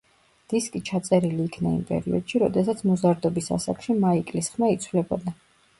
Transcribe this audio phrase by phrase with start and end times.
[0.53, 5.39] დისკი ჩაწერილი იქნა იმ პერიოდში, როდესაც მოზარდობის ასაკში მაიკლის ხმა იცვლებოდა.